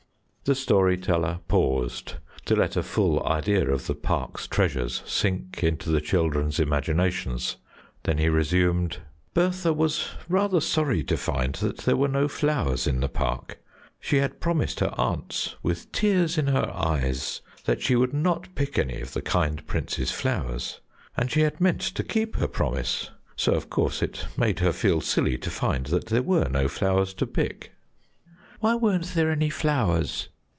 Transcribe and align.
The 0.43 0.55
story 0.55 0.97
teller 0.97 1.39
paused 1.47 2.15
to 2.43 2.57
let 2.57 2.75
a 2.75 2.83
full 2.83 3.25
idea 3.25 3.69
of 3.69 3.87
the 3.87 3.93
park's 3.95 4.47
treasures 4.47 5.01
sink 5.05 5.63
into 5.63 5.89
the 5.89 6.01
children's 6.01 6.59
imaginations; 6.59 7.55
then 8.03 8.17
he 8.17 8.27
resumed: 8.27 8.97
"Bertha 9.33 9.71
was 9.71 10.09
rather 10.27 10.59
sorry 10.59 11.03
to 11.05 11.15
find 11.15 11.55
that 11.55 11.77
there 11.77 11.95
were 11.95 12.09
no 12.09 12.27
flowers 12.27 12.85
in 12.85 12.99
the 12.99 13.07
park. 13.07 13.59
She 13.99 14.17
had 14.17 14.41
promised 14.41 14.81
her 14.81 14.91
aunts, 14.97 15.55
with 15.63 15.89
tears 15.93 16.37
in 16.37 16.47
her 16.47 16.69
eyes, 16.73 17.39
that 17.63 17.81
she 17.81 17.95
would 17.95 18.13
not 18.13 18.53
pick 18.53 18.77
any 18.77 18.99
of 18.99 19.13
the 19.13 19.21
kind 19.21 19.65
Prince's 19.67 20.11
flowers, 20.11 20.81
and 21.15 21.31
she 21.31 21.41
had 21.41 21.61
meant 21.61 21.81
to 21.81 22.03
keep 22.03 22.35
her 22.37 22.47
promise, 22.47 23.09
so 23.37 23.53
of 23.53 23.69
course 23.69 24.01
it 24.01 24.27
made 24.35 24.59
her 24.59 24.73
feel 24.73 24.99
silly 24.99 25.37
to 25.37 25.49
find 25.51 25.85
that 25.85 26.07
there 26.07 26.23
were 26.23 26.49
no 26.49 26.67
flowers 26.67 27.13
to 27.13 27.25
pick." 27.27 27.71
"Why 28.59 28.75
weren't 28.75 29.13
there 29.15 29.31
any 29.31 29.49
flowers?" 29.49 30.27